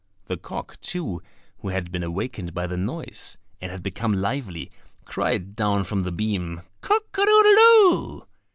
The 0.25 0.35
cock, 0.35 0.81
too, 0.81 1.21
who 1.59 1.67
had 1.67 1.91
been 1.91 2.01
awakened 2.01 2.55
by 2.55 2.65
the 2.65 2.75
noise, 2.75 3.37
and 3.61 3.69
had 3.71 3.83
become 3.83 4.13
lively, 4.13 4.71
cried 5.05 5.55
down 5.55 5.83
from 5.83 5.99
the 5.99 6.11
beam, 6.11 6.61
"Cock 6.81 7.05
a 7.19 7.21
doodle 7.23 7.55
doo!" 8.23 8.27